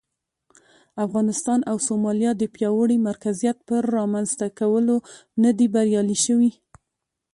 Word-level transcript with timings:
افغانستان 1.05 1.59
او 1.69 1.75
سومالیا 1.87 2.31
د 2.37 2.43
پیاوړي 2.55 2.97
مرکزیت 3.07 3.57
پر 3.67 3.81
رامنځته 3.97 4.47
کولو 4.59 4.97
نه 5.43 5.51
دي 5.57 5.67
بریالي 5.73 6.17
شوي. 6.25 6.51